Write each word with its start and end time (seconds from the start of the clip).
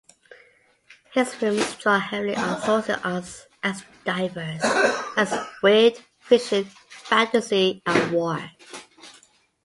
His 1.13 1.31
films 1.35 1.75
draw 1.77 1.99
heavily 1.99 2.35
on 2.35 2.59
sources 2.63 3.45
as 3.63 3.85
diverse 4.03 4.61
as 5.15 5.47
weird 5.61 5.99
fiction, 6.21 6.63
fantasy, 6.89 7.83
and 7.85 8.11
war. 8.11 8.49